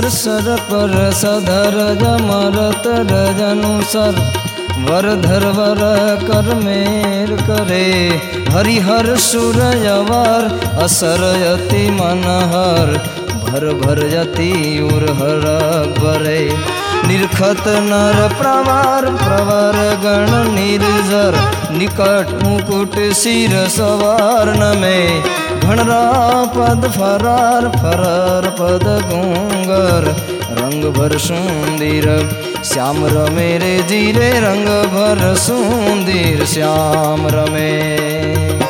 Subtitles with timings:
[0.00, 4.14] Sir sir पर सधर जमरत रजनुसर
[4.78, 5.80] वरधर वर
[6.22, 8.20] कर मेर करे।
[8.52, 12.92] हरिहर सुर सुरयवर असर यति मनहर,
[13.44, 15.44] भर भर यति उर हर
[15.98, 16.56] बरे
[17.06, 21.40] निरखत नर प्रवार, प्रवर गण निर्जर,
[21.72, 25.22] निकट मुकुट सिर सवार्ण में
[25.70, 30.06] घणरा पद फरार फरार पद गुंगर,
[30.50, 32.30] रंग भर सुंदर।
[32.64, 38.69] श्याम रमे रे जीरे रंग भर सुंदर। श्याम रमे।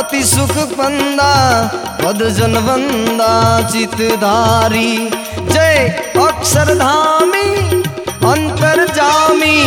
[0.00, 1.32] अति सुख पंदा
[2.02, 3.32] पद जन वंदा
[3.68, 4.92] चितधारी।
[5.48, 5.76] जय
[6.20, 7.50] अक्षरधामी,
[8.30, 9.58] अंतर्जामी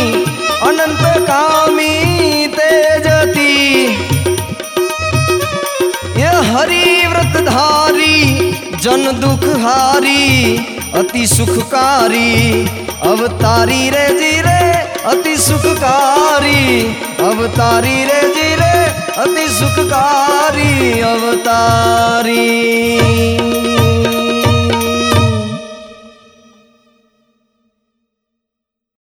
[0.62, 1.94] अनंत कामी
[2.56, 3.54] तेजती।
[6.20, 8.20] ये हरि व्रतधारी,
[8.82, 10.56] जन दुखहारी,
[10.94, 12.66] अति सुखकारी।
[13.02, 14.60] अवतारी रे जीरे
[15.06, 16.62] अति सुखकारी।
[17.20, 18.73] अवतारी रे जीरे
[19.18, 22.34] अति सुखकारी अवतारी।